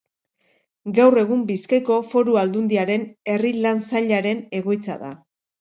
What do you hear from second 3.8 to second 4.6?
Sailaren